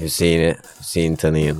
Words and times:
Hüseyin'i, 0.00 0.56
Hüseyin 0.80 1.16
tanıyın. 1.16 1.58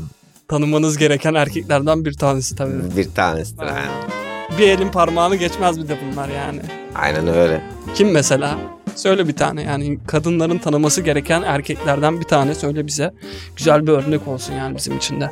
Tanımanız 0.49 0.99
gereken 0.99 1.35
erkeklerden 1.35 2.05
bir 2.05 2.13
tanesi 2.13 2.57
tabii. 2.57 2.97
Bir 2.97 3.11
tanesidir 3.15 3.67
yani. 3.67 4.23
Bir 4.59 4.69
elin 4.69 4.89
parmağını 4.89 5.37
geçmez 5.37 5.79
bir 5.83 5.89
de 5.89 5.99
bunlar 6.05 6.29
yani. 6.29 6.61
Aynen 6.95 7.29
öyle. 7.29 7.63
Kim 7.95 8.11
mesela? 8.11 8.59
Söyle 8.95 9.29
bir 9.29 9.37
tane 9.37 9.63
yani 9.63 9.99
kadınların 10.07 10.59
tanıması 10.59 11.03
gereken 11.03 11.43
erkeklerden 11.43 12.21
bir 12.21 12.25
tane 12.25 12.55
söyle 12.55 12.87
bize. 12.87 13.13
Güzel 13.57 13.87
bir 13.87 13.93
örnek 13.93 14.29
olsun 14.29 14.53
yani 14.55 14.77
bizim 14.77 14.97
için 14.97 15.21
de. 15.21 15.31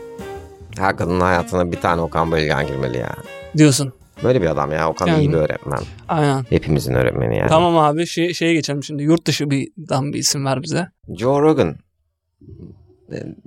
Her 0.79 0.97
kadının 0.97 1.21
hayatına 1.21 1.73
bir 1.73 1.81
tane 1.81 2.01
Okan 2.01 2.31
Bayülgen 2.31 2.67
girmeli 2.67 2.99
ya. 2.99 3.15
Diyorsun. 3.57 3.93
Böyle 4.25 4.43
bir 4.43 4.47
adam 4.47 4.73
ya. 4.73 4.91
Okan 4.91 5.07
Yani. 5.07 5.21
iyi 5.21 5.33
bir 5.33 5.37
öğretmen. 5.37 5.81
Aynen. 6.09 6.45
Hepimizin 6.51 6.95
öğretmeni 6.95 7.37
yani. 7.37 7.49
Tamam 7.49 7.79
abi 7.79 8.07
şey, 8.07 8.35
şeye 8.35 8.55
geçelim 8.55 8.85
şimdi. 8.85 9.03
Yurt 9.03 9.27
dışı 9.27 9.51
bir, 9.51 9.69
bir 9.79 10.19
isim 10.19 10.45
ver 10.45 10.63
bize. 10.63 10.89
Joe 11.17 11.43
Rogan. 11.43 11.77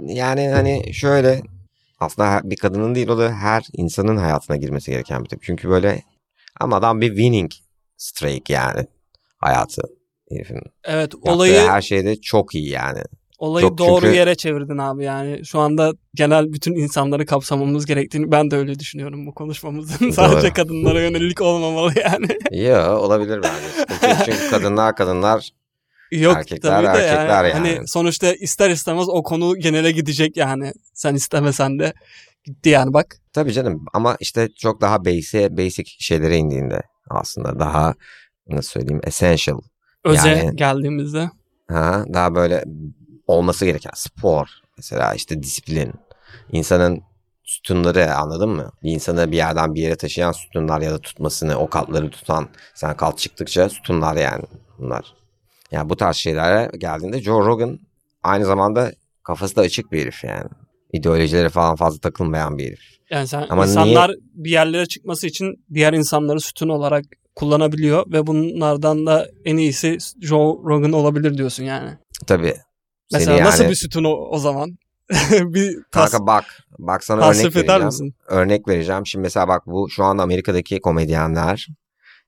Yani 0.06 0.48
hani 0.48 0.94
şöyle 0.94 1.42
aslında 2.00 2.42
bir 2.44 2.56
kadının 2.56 2.96
değil 2.96 3.08
o 3.08 3.18
da 3.18 3.32
her 3.32 3.64
insanın 3.74 4.18
hayatına 4.18 4.58
girmesi 4.58 4.92
gereken 4.92 5.24
bir 5.24 5.30
tip. 5.30 5.44
Çünkü 5.44 5.70
böyle 5.70 6.02
ama 6.60 6.76
adam 6.76 7.02
bir 7.02 7.08
winning 7.08 7.52
streak 7.98 8.50
yani 8.50 8.88
hayatı 9.38 9.82
herifin. 10.30 10.62
Evet 10.84 11.16
olayı 11.22 11.60
her 11.60 11.82
şeyde 11.82 12.22
çok 12.22 12.56
iyi 12.56 12.70
yani. 12.70 13.00
olayı 13.38 13.68
çok 13.68 13.78
doğru 13.78 14.02
çünkü- 14.02 14.16
yere 14.18 14.36
çevirdin 14.36 14.78
abi 14.78 15.04
yani. 15.04 15.46
Şu 15.46 15.60
anda 15.60 15.94
genel 16.16 16.54
bütün 16.54 16.76
insanları 16.76 17.26
kapsamamız 17.26 17.86
gerektiğini 17.86 18.32
ben 18.32 18.52
de 18.52 18.56
öyle 18.58 18.80
düşünüyorum 18.80 19.26
bu 19.26 19.34
konuşmamızın. 19.34 20.12
Sadece 20.12 20.54
kadınlara 20.54 21.02
yönelik 21.02 21.42
olmamalı 21.42 21.94
yani. 22.04 22.28
Ya 22.52 22.98
olabilir 22.98 23.42
bence. 23.44 24.08
Yok. 24.08 24.18
Çünkü 24.26 24.50
kadınlar 24.50 24.96
kadınlar 24.96 25.50
Yok 26.20 26.38
Erkekler, 26.38 26.72
tabii 26.72 26.98
de 26.98 27.04
erkekler 27.04 27.46
yani. 27.46 27.54
Hani 27.54 27.88
sonuçta 27.88 28.34
ister 28.34 28.70
istemez 28.70 29.10
o 29.10 29.24
konu 29.24 29.56
genele 29.56 29.92
gidecek 29.92 30.38
yani. 30.38 30.74
Sen 30.94 31.16
istemesen 31.16 31.80
de 31.80 31.94
gitti 32.44 32.70
yani 32.70 32.94
bak. 32.94 33.18
tabii 33.34 33.54
canım 33.54 33.86
ama 33.94 34.18
işte 34.20 34.50
çok 34.60 34.82
daha 34.82 35.06
basic, 35.06 35.58
basic 35.58 35.92
şeylere 36.00 36.38
indiğinde 36.38 36.82
aslında 37.10 37.60
daha 37.60 37.94
nasıl 38.48 38.70
söyleyeyim 38.70 39.02
essential 39.04 39.60
Öze 40.04 40.30
Yani- 40.30 40.56
geldiğimizde. 40.56 41.30
Ha, 41.68 42.06
daha 42.14 42.36
böyle 42.36 42.64
olması 43.28 43.66
gereken 43.66 43.92
spor 43.96 44.48
mesela 44.78 45.14
işte 45.14 45.44
disiplin 45.44 45.94
insanın 46.52 47.04
sütunları 47.44 48.16
anladın 48.16 48.50
mı? 48.50 48.72
Bir 48.84 48.92
insanı 48.92 49.32
bir 49.32 49.38
yerden 49.38 49.76
bir 49.76 49.82
yere 49.82 49.96
taşıyan 49.96 50.32
sütunlar 50.32 50.82
ya 50.82 50.92
da 50.92 51.02
tutmasını 51.02 51.56
o 51.58 51.70
kaltları 51.70 52.10
tutan 52.10 52.50
sen 52.76 52.98
kalt 52.98 53.18
çıktıkça 53.18 53.70
sütunlar 53.70 54.16
yani 54.16 54.44
bunlar. 54.80 55.14
Yani 55.74 55.90
bu 55.90 55.96
tarz 55.96 56.16
şeylere 56.16 56.72
geldiğinde 56.78 57.22
Joe 57.22 57.46
Rogan 57.46 57.80
aynı 58.24 58.46
zamanda 58.46 58.92
kafası 59.24 59.56
da 59.56 59.62
açık 59.62 59.92
bir 59.92 60.02
herif 60.02 60.24
yani. 60.24 60.50
İdeolojilere 60.94 61.50
falan 61.50 61.76
fazla 61.76 62.00
takılmayan 62.00 62.58
bir 62.58 62.66
herif. 62.66 62.82
Yani 63.10 63.28
sen 63.28 63.46
Ama 63.50 63.66
insanlar 63.66 64.12
bir 64.34 64.52
yerlere 64.52 64.86
çıkması 64.86 65.28
için 65.28 65.66
diğer 65.74 65.94
insanları 65.94 66.40
sütun 66.40 66.70
olarak 66.70 67.06
kullanabiliyor 67.36 68.12
ve 68.12 68.28
bunlardan 68.28 69.06
da 69.06 69.28
en 69.46 69.58
iyisi 69.58 69.98
Joe 70.22 70.62
Rogan 70.66 70.92
olabilir 70.92 71.38
diyorsun 71.38 71.64
yani. 71.64 71.98
Tabii. 72.28 72.56
Mesela 73.12 73.38
seni 73.38 73.46
nasıl 73.46 73.64
yani- 73.64 73.72
bir 73.72 73.76
sütun 73.76 74.04
o, 74.04 74.10
o 74.10 74.38
zaman? 74.38 74.78
bir 75.32 75.78
tas, 75.92 76.12
Kanka 76.12 76.28
bak, 76.28 76.46
bak 76.80 77.04
sana 77.04 77.30
örnek 77.30 77.56
vereceğim. 77.56 77.86
misin? 77.86 78.16
örnek 78.28 78.68
vereceğim. 78.68 79.06
Şimdi 79.06 79.24
mesela 79.24 79.48
bak 79.48 79.68
bu 79.68 79.90
şu 79.90 80.04
anda 80.04 80.24
Amerika'daki 80.24 80.80
komedyenler 80.80 81.68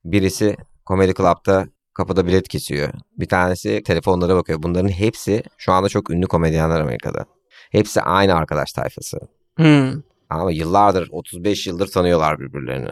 birisi 0.04 0.56
Comedy 0.86 1.12
Club'da 1.12 1.66
kapıda 1.96 2.26
bilet 2.26 2.48
kesiyor. 2.48 2.92
Bir 3.18 3.28
tanesi 3.28 3.82
telefonlara 3.82 4.36
bakıyor. 4.36 4.62
Bunların 4.62 4.88
hepsi 4.88 5.42
şu 5.58 5.72
anda 5.72 5.88
çok 5.88 6.10
ünlü 6.10 6.26
komedyenler 6.26 6.80
Amerika'da. 6.80 7.24
Hepsi 7.70 8.02
aynı 8.02 8.34
arkadaş 8.34 8.72
tayfası. 8.72 9.18
Hmm. 9.56 10.02
Ama 10.30 10.52
yıllardır 10.52 11.08
35 11.10 11.66
yıldır 11.66 11.86
tanıyorlar 11.86 12.40
birbirlerini. 12.40 12.90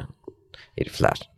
Herifler. 0.78 1.30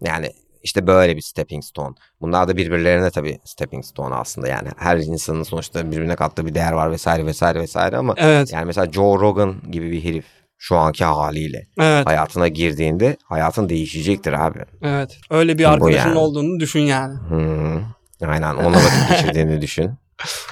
Yani 0.00 0.30
işte 0.62 0.86
böyle 0.86 1.16
bir 1.16 1.20
stepping 1.20 1.64
stone. 1.64 1.94
Bunlar 2.20 2.48
da 2.48 2.56
birbirlerine 2.56 3.10
tabii 3.10 3.38
stepping 3.44 3.84
stone 3.84 4.14
aslında. 4.14 4.48
Yani 4.48 4.68
her 4.76 4.96
insanın 4.96 5.42
sonuçta 5.42 5.90
birbirine 5.90 6.16
kattığı 6.16 6.46
bir 6.46 6.54
değer 6.54 6.72
var 6.72 6.90
vesaire 6.90 7.26
vesaire 7.26 7.60
vesaire 7.60 7.96
ama 7.96 8.14
Evet. 8.16 8.52
yani 8.52 8.64
mesela 8.64 8.92
Joe 8.92 9.20
Rogan 9.20 9.56
gibi 9.70 9.90
bir 9.92 10.04
herif 10.04 10.26
şu 10.58 10.76
anki 10.76 11.04
haliyle 11.04 11.66
Evet. 11.80 12.06
hayatına 12.06 12.48
girdiğinde 12.48 13.16
hayatın 13.24 13.68
değişecektir 13.68 14.32
abi. 14.32 14.58
Evet. 14.82 15.18
Öyle 15.30 15.58
bir 15.58 15.64
Bu 15.64 15.68
arkadaşın 15.68 16.08
yani. 16.08 16.18
olduğunu 16.18 16.60
düşün 16.60 16.80
yani. 16.80 17.18
Hmm. 17.28 17.82
Aynen 18.28 18.54
onunla 18.54 18.76
vakit 18.76 19.08
geçirdiğini 19.10 19.60
düşün. 19.62 19.90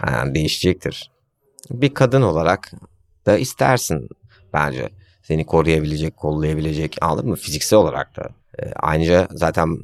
Aynen 0.02 0.34
değişecektir. 0.34 1.10
Bir 1.70 1.94
kadın 1.94 2.22
olarak 2.22 2.72
da 3.26 3.38
istersin 3.38 4.08
bence. 4.52 4.88
Seni 5.22 5.46
koruyabilecek, 5.46 6.16
kollayabilecek 6.16 6.96
anladın 7.00 7.28
mı? 7.28 7.36
Fiziksel 7.36 7.78
olarak 7.78 8.16
da. 8.16 8.28
Ee, 8.62 8.72
ayrıca 8.76 9.28
zaten 9.30 9.78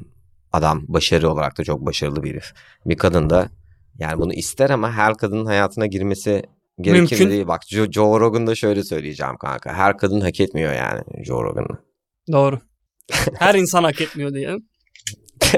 adam 0.53 0.81
başarı 0.87 1.29
olarak 1.29 1.57
da 1.57 1.63
çok 1.63 1.85
başarılı 1.85 2.23
bir 2.23 2.29
herif. 2.31 2.53
Bir 2.85 2.97
kadın 2.97 3.29
da 3.29 3.49
yani 3.99 4.21
bunu 4.21 4.33
ister 4.33 4.69
ama 4.69 4.91
her 4.91 5.15
kadının 5.15 5.45
hayatına 5.45 5.85
girmesi 5.85 6.43
gerekir 6.81 6.99
Mümkün. 6.99 7.29
değil. 7.29 7.47
Bak 7.47 7.61
Joe, 7.67 7.91
Joe 7.91 8.19
Rogan'da 8.19 8.55
şöyle 8.55 8.83
söyleyeceğim 8.83 9.37
kanka. 9.37 9.73
Her 9.73 9.97
kadın 9.97 10.21
hak 10.21 10.39
etmiyor 10.39 10.73
yani 10.73 11.01
Joe 11.25 11.43
Rogan'ı. 11.43 11.77
Doğru. 12.31 12.59
Her 13.39 13.55
insan 13.55 13.83
hak 13.83 14.01
etmiyor 14.01 14.33
diyelim. 14.33 14.67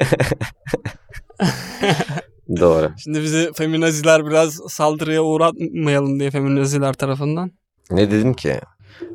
Doğru. 2.59 2.91
Şimdi 2.97 3.21
bizi 3.21 3.51
feminaziler 3.55 4.25
biraz 4.25 4.59
saldırıya 4.69 5.21
uğratmayalım 5.23 6.19
diye 6.19 6.31
feminaziler 6.31 6.93
tarafından. 6.93 7.51
Ne 7.91 8.11
dedim 8.11 8.33
ki? 8.33 8.59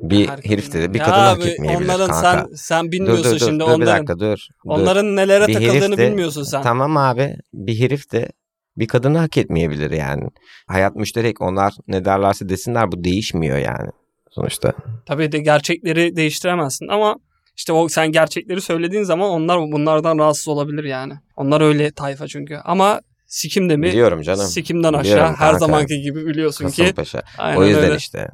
Bir 0.03 0.29
Her 0.29 0.39
herif 0.45 0.73
dedi 0.73 0.95
bir 0.95 0.99
Ya 0.99 1.05
kadın 1.05 1.17
hak 1.19 1.39
abi, 1.41 1.49
etmeyebilir 1.49 1.85
Onların 1.89 2.09
kanka. 2.11 2.47
sen 2.49 2.55
sen 2.55 2.87
dur 2.87 2.93
bilmiyorsun 2.93 3.25
dur 3.25 3.31
dur, 3.41 3.47
şimdi 3.47 3.61
dur 3.61 3.67
bir 3.69 3.73
onların. 3.73 3.87
dakika 3.97 4.19
dur. 4.19 4.27
dur. 4.27 4.39
Onların 4.65 5.17
nelere 5.17 5.49
Bir 5.49 5.55
takıldığını 5.55 5.97
de- 5.97 6.11
bilmiyorsun 6.11 6.43
sen. 6.43 6.63
Tamam 6.63 6.97
abi 6.97 7.37
bir 7.55 7.81
herif 7.81 8.13
de 8.13 8.29
bir 8.77 8.87
kadını 8.89 9.19
hak 9.19 9.37
etmeyebilir 9.37 9.91
yani. 9.91 10.29
Hayat 10.69 10.97
müşterek 10.97 11.41
onlar 11.41 11.73
ne 11.89 12.05
derlerse 12.05 12.49
desinler 12.49 12.93
bu 12.93 13.05
değişmiyor 13.05 13.59
yani 13.59 13.91
sonuçta. 14.31 14.73
Tabii 15.07 15.33
de 15.33 15.39
gerçekleri 15.39 16.17
değiştiremezsin 16.17 16.89
ama 16.89 17.17
işte 17.57 17.73
o 17.73 17.89
sen 17.89 18.13
gerçekleri 18.13 18.61
söylediğin 18.61 19.03
zaman 19.03 19.31
onlar 19.31 19.59
bunlardan 19.59 20.19
rahatsız 20.19 20.49
olabilir 20.49 20.85
yani. 20.85 21.15
Onlar 21.37 21.61
öyle 21.61 21.91
tayfa 21.91 22.29
çünkü. 22.29 22.57
Ama 22.57 23.01
Sikim 23.27 23.71
de 23.71 23.77
mi? 23.77 23.87
Biliyorum 23.87 24.23
canım. 24.23 24.47
Sikimden 24.47 24.93
aşağı 24.93 25.05
Biliyorum 25.05 25.35
her 25.39 25.51
kanka. 25.51 25.59
zamanki 25.59 26.01
gibi 26.01 26.27
biliyorsun 26.27 26.69
ki. 26.69 26.83
Kasımpaşa. 26.83 27.23
Aynen 27.39 27.61
O 27.61 27.65
yüzden 27.65 27.85
öyle. 27.85 27.97
işte. 27.97 28.29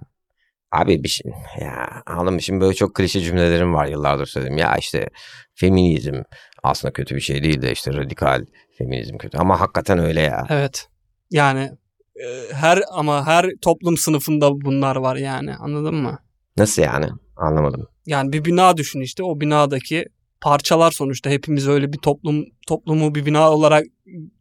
Abi 0.73 1.03
bir 1.03 1.09
şey 1.09 1.33
ya 1.61 2.03
anladın 2.07 2.35
mı? 2.35 2.43
Şimdi 2.43 2.61
böyle 2.61 2.75
çok 2.75 2.95
klişe 2.95 3.21
cümlelerim 3.21 3.75
var 3.75 3.87
yıllardır 3.87 4.27
söyledim. 4.27 4.57
Ya 4.57 4.77
işte 4.77 5.09
feminizm 5.55 6.15
aslında 6.67 6.93
kötü 6.93 7.15
bir 7.15 7.21
şey 7.21 7.43
değil 7.43 7.63
de 7.63 7.73
işte 7.73 7.93
radikal 7.95 8.45
feminizm 8.79 9.19
kötü. 9.19 9.39
Ama 9.39 9.61
hakikaten 9.61 9.99
öyle 9.99 10.21
ya. 10.21 10.47
Evet. 10.51 10.89
Yani 11.31 11.71
e, 12.17 12.53
her 12.53 12.83
ama 12.93 13.27
her 13.27 13.51
toplum 13.61 13.97
sınıfında 13.97 14.61
bunlar 14.61 14.97
var 14.97 15.17
yani 15.17 15.55
anladın 15.55 15.95
mı? 15.95 16.19
Nasıl 16.57 16.83
yani? 16.83 17.07
Anlamadım. 17.37 17.87
Yani 18.07 18.33
bir 18.33 18.45
bina 18.45 18.77
düşün 18.77 19.01
işte 19.01 19.23
o 19.23 19.41
binadaki 19.41 20.05
parçalar 20.41 20.91
sonuçta 20.91 21.31
hepimiz 21.31 21.69
öyle 21.69 21.93
bir 21.93 21.99
toplum 21.99 22.45
toplumu 22.67 23.15
bir 23.15 23.27
bina 23.27 23.53
olarak 23.53 23.85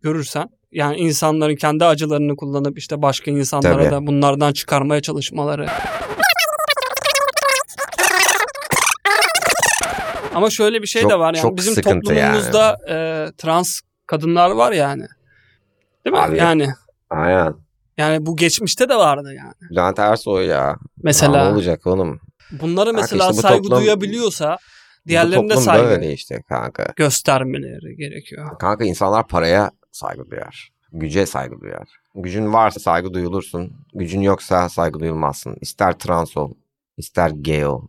görürsen 0.02 0.50
yani 0.72 0.98
insanların 0.98 1.56
kendi 1.56 1.86
acılarını 1.86 2.36
kullanıp 2.36 2.78
işte 2.78 3.02
başka 3.02 3.32
insanlara 3.32 3.84
Tabii. 3.84 3.92
da 3.92 4.08
bunlardan 4.08 4.54
çıkarmaya 4.54 5.02
çalışmaları. 5.02 5.68
Ama 10.36 10.50
şöyle 10.50 10.82
bir 10.82 10.88
şey 10.88 11.02
Çok- 11.02 11.12
de 11.12 11.20
var 11.20 11.34
yani 11.34 11.42
çok 11.42 11.58
bizim 11.58 11.76
toplumumuzda 11.84 12.78
e, 12.90 12.96
trans 13.38 13.80
kadınlar 14.08 14.52
var 14.52 14.72
yani. 14.72 15.06
Değil 16.06 16.16
mi? 16.16 16.22
Abi. 16.22 16.38
Yani 16.38 16.68
Aynen. 17.10 17.54
yani 17.98 18.26
bu 18.26 18.36
geçmişte 18.36 18.90
de 18.90 18.96
vardı 18.96 19.34
yani. 19.38 19.54
Bülent 19.72 20.00
Ersoy 20.00 20.46
ya. 20.46 20.76
Mesela 21.04 21.44
ne 21.48 21.54
olacak 21.54 21.88
oğlum? 21.88 22.20
bunlara 22.52 22.86
Kanka 22.92 23.02
mesela 23.02 23.26
işte 23.26 23.38
bu 23.38 23.42
saygı 23.42 23.64
toplum- 23.70 23.82
duyabiliyorsa 23.82 24.58
diğerlerine 25.08 25.58
saygı 25.58 25.84
böyle 25.88 26.14
işte 26.14 26.42
kanka. 26.50 26.94
göstermeleri 26.96 27.96
gerekiyor. 27.98 28.60
Kanka 28.60 28.86
insanlar 28.86 29.28
paraya 29.28 29.72
saygı 29.92 30.30
duyar. 30.32 30.70
Güce 30.92 31.26
saygı 31.26 31.62
duyar. 31.62 31.88
Gücün 32.16 32.54
varsa 32.54 32.80
saygı 32.80 33.14
duyulursun. 33.14 33.74
Gücün 33.94 34.22
yoksa 34.22 34.70
saygı 34.70 35.00
duyulmazsın. 35.00 35.58
İster 35.62 35.94
trans 35.94 36.38
ol, 36.38 36.52
ister 36.98 37.30
gay 37.30 37.66
ol. 37.66 37.82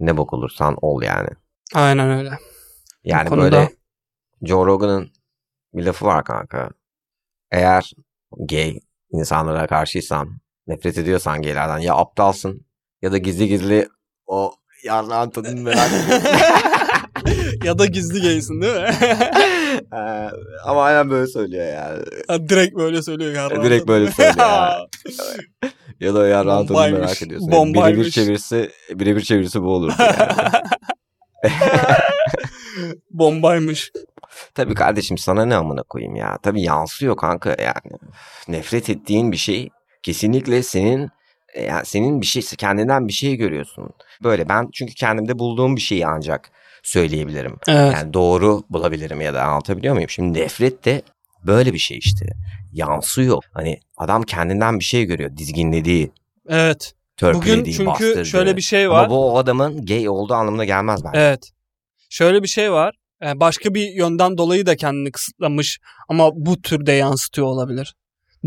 Ne 0.00 0.16
bok 0.16 0.32
olursan 0.32 0.76
ol 0.82 1.02
yani. 1.02 1.28
Aynen 1.74 2.10
öyle. 2.10 2.30
Yani 3.04 3.28
konuda- 3.28 3.42
böyle 3.44 3.68
Joe 4.42 4.66
Rogan'ın 4.66 5.10
bir 5.74 5.84
lafı 5.86 6.04
var 6.06 6.24
kanka. 6.24 6.70
Eğer 7.50 7.92
gay 8.38 8.80
insanlara 9.10 9.66
karşıysan, 9.66 10.28
nefret 10.66 10.98
ediyorsan 10.98 11.42
gaylerden 11.42 11.78
ya 11.78 11.94
aptalsın 11.94 12.66
ya 13.02 13.12
da 13.12 13.18
gizli 13.18 13.48
gizli 13.48 13.88
o 14.26 14.54
yarrağın 14.84 15.30
tadını 15.30 15.60
merak 15.62 15.90
ya 17.64 17.78
da 17.78 17.86
gizli 17.86 18.22
gaysin 18.22 18.62
değil 18.62 18.74
mi? 18.74 18.90
Ee, 19.92 20.30
Ama 20.64 20.82
aynen 20.84 21.10
böyle 21.10 21.26
söylüyor 21.26 21.66
yani. 21.66 22.04
Ha, 22.28 22.48
Direkt 22.48 22.76
böyle 22.76 23.02
söylüyor 23.02 23.32
ya. 23.32 23.62
Direkt 23.64 23.88
böyle 23.88 24.10
söylüyor 24.12 24.36
ya. 24.38 24.78
ya 26.00 26.14
da 26.14 26.26
ya 26.28 26.44
rahat 26.44 26.60
onu 26.60 26.68
Bombaymış. 26.68 27.00
merak 27.00 27.22
ediyorsun. 27.22 27.50
Bombaymış. 27.52 27.98
Birebir 27.98 28.10
çevirisi, 28.10 28.70
birebir 28.90 29.20
çevirisi 29.20 29.62
bu 29.62 29.66
olurdu 29.74 29.94
yani. 29.98 30.52
Bombaymış. 33.10 33.92
Tabii 34.54 34.74
kardeşim 34.74 35.18
sana 35.18 35.44
ne 35.44 35.56
amına 35.56 35.82
koyayım 35.82 36.16
ya. 36.16 36.38
Tabii 36.42 36.62
yansıyor 36.62 37.16
kanka 37.16 37.50
yani. 37.50 37.96
Nefret 38.48 38.90
ettiğin 38.90 39.32
bir 39.32 39.36
şey 39.36 39.68
kesinlikle 40.02 40.62
senin 40.62 41.10
yani 41.68 41.86
senin 41.86 42.20
bir 42.20 42.26
şey 42.26 42.42
kendinden 42.42 43.08
bir 43.08 43.12
şey 43.12 43.36
görüyorsun. 43.36 43.90
Böyle 44.22 44.48
ben 44.48 44.68
çünkü 44.72 44.94
kendimde 44.94 45.38
bulduğum 45.38 45.76
bir 45.76 45.80
şeyi 45.80 46.06
ancak 46.06 46.50
söyleyebilirim. 46.82 47.56
Evet. 47.68 47.94
Yani 47.94 48.14
doğru 48.14 48.62
bulabilirim 48.70 49.20
ya 49.20 49.34
da 49.34 49.42
anlatabiliyor 49.42 49.94
muyum? 49.94 50.10
Şimdi 50.10 50.40
nefret 50.40 50.84
de 50.84 51.02
böyle 51.46 51.72
bir 51.72 51.78
şey 51.78 51.98
işte. 51.98 52.26
Yansıyor. 52.72 53.42
Hani 53.52 53.80
adam 53.96 54.22
kendinden 54.22 54.78
bir 54.78 54.84
şey 54.84 55.04
görüyor. 55.04 55.36
Dizginlediği, 55.36 56.10
Evet. 56.48 56.94
Törpülediği, 57.16 57.58
Bugün 57.60 57.72
çünkü 57.72 57.86
bastırdığı. 57.86 58.24
şöyle 58.26 58.56
bir 58.56 58.62
şey 58.62 58.90
var. 58.90 59.04
Ama 59.04 59.10
bu 59.10 59.32
o 59.32 59.36
adamın 59.36 59.86
gay 59.86 60.08
olduğu 60.08 60.34
anlamına 60.34 60.64
gelmez 60.64 61.04
bence. 61.04 61.18
Evet. 61.18 61.50
Şöyle 62.10 62.42
bir 62.42 62.48
şey 62.48 62.72
var. 62.72 62.94
Ee, 63.24 63.40
Başka 63.40 63.74
bir 63.74 63.90
yönden 63.90 64.38
dolayı 64.38 64.66
da 64.66 64.76
kendini 64.76 65.12
kısıtlamış 65.12 65.78
ama 66.08 66.30
bu 66.34 66.62
türde 66.62 66.92
yansıtıyor 66.92 67.46
olabilir. 67.46 67.94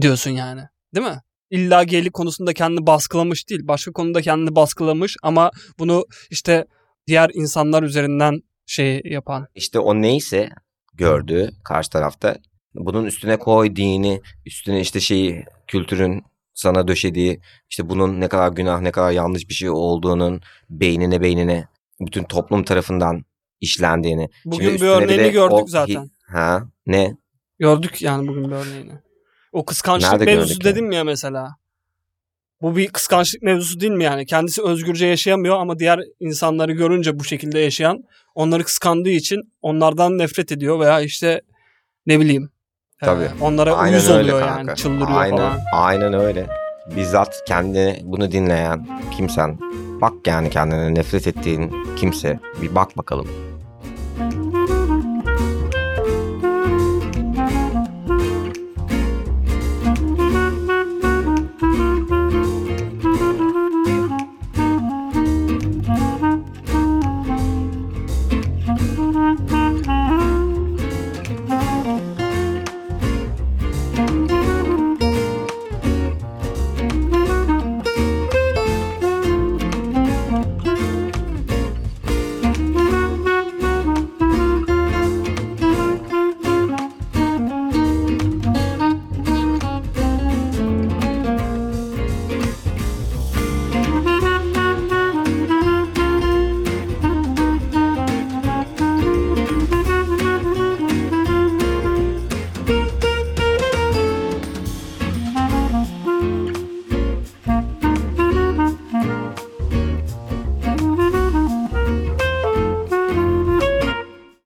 Diyorsun 0.02 0.32
yani. 0.32 0.62
Değil 0.96 1.08
mi? 1.08 1.22
İlla 1.50 1.84
geylik 1.84 2.14
konusunda 2.14 2.54
kendini 2.54 2.88
baskılamış 2.88 3.50
değil. 3.50 3.62
Başka 3.64 3.92
konuda 3.92 4.22
kendini 4.22 4.56
baskılamış 4.56 5.16
ama 5.24 5.52
bunu 5.80 6.06
işte 6.30 6.66
diğer 7.08 7.30
insanlar 7.34 7.84
üzerinden 7.84 8.40
şey 8.66 9.02
yapan. 9.06 9.48
İşte 9.56 9.80
o 9.80 10.02
neyse 10.02 10.50
gördüğü 10.94 11.50
karşı 11.64 11.90
tarafta 11.90 12.38
bunun 12.76 13.06
üstüne 13.06 13.38
koy 13.40 13.76
dini, 13.76 14.22
üstüne 14.46 14.82
işte 14.82 15.00
şeyi 15.00 15.46
kültürün 15.68 16.24
sana 16.58 16.88
döşediği 16.88 17.40
işte 17.70 17.90
bunun 17.90 18.22
ne 18.22 18.28
kadar 18.28 18.52
günah 18.52 18.82
ne 18.82 18.92
kadar 18.92 19.12
yanlış 19.12 19.50
bir 19.50 19.54
şey 19.54 19.70
olduğunun 19.70 20.42
beynine 20.70 21.22
beynine 21.22 21.68
bütün 22.00 22.24
toplum 22.24 22.64
tarafından 22.64 23.26
işlendiğini. 23.62 24.30
Bugün 24.46 24.66
Şimdi 24.70 24.82
bir 24.82 24.88
örneğini 24.88 25.32
gördük 25.32 25.64
o- 25.64 25.68
zaten. 25.68 26.12
Ha 26.28 26.68
ne? 26.88 27.18
Gördük 27.60 28.02
yani 28.02 28.28
bugün 28.28 28.44
bir 28.44 28.56
örneğini. 28.56 28.92
O 29.52 29.66
kıskançlık 29.66 30.12
Nerede 30.12 30.26
mevzusu 30.26 30.64
dedim 30.64 30.92
ya 30.92 31.04
mesela. 31.04 31.56
Bu 32.62 32.76
bir 32.76 32.88
kıskançlık 32.88 33.42
mevzusu 33.42 33.80
değil 33.80 33.92
mi 33.92 34.04
yani? 34.04 34.26
Kendisi 34.26 34.64
özgürce 34.64 35.06
yaşayamıyor 35.08 35.58
ama 35.60 35.80
diğer 35.80 36.00
insanları 36.20 36.72
görünce 36.72 37.20
bu 37.20 37.24
şekilde 37.24 37.60
yaşayan 37.60 38.04
onları 38.36 38.64
kıskandığı 38.64 39.10
için 39.10 39.54
onlardan 39.62 40.18
nefret 40.18 40.52
ediyor 40.52 40.80
veya 40.80 41.02
işte 41.02 41.42
ne 42.06 42.20
bileyim. 42.20 42.50
Tabii. 43.00 43.30
onlara 43.42 43.76
Aynen 43.76 43.94
uyuz 43.94 44.10
öyle 44.10 44.34
oluyor 44.34 44.48
kanka. 44.48 44.64
yani. 44.68 44.78
Çıldırıyor 44.78 45.22
aynen, 45.22 45.38
falan. 45.38 45.60
Aynen 45.74 46.14
öyle. 46.14 46.48
Bizzat 46.96 47.44
kendine 47.48 48.00
bunu 48.04 48.32
dinleyen 48.32 48.88
kimsen 49.18 49.58
bak 50.02 50.14
yani 50.28 50.50
kendine 50.50 50.96
nefret 50.96 51.28
ettiğin 51.28 51.76
kimse 51.96 52.40
bir 52.62 52.76
bak 52.76 52.98
bakalım. 52.98 53.28